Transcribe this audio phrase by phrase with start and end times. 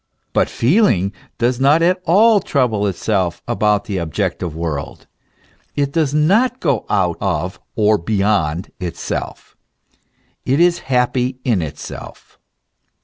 [0.33, 5.05] But feeling does not at all trouble itself about the objective world;
[5.75, 9.55] it does not go out of or beyond itself;
[10.43, 12.39] it is happy in itself.